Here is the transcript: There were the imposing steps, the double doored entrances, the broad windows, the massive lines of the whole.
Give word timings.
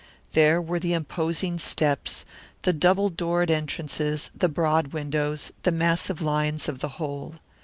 There 0.31 0.59
were 0.59 0.79
the 0.79 0.93
imposing 0.93 1.59
steps, 1.59 2.25
the 2.63 2.73
double 2.73 3.09
doored 3.09 3.51
entrances, 3.51 4.31
the 4.35 4.49
broad 4.49 4.87
windows, 4.93 5.51
the 5.61 5.69
massive 5.71 6.23
lines 6.23 6.67
of 6.67 6.79
the 6.79 6.89
whole. 6.97 7.35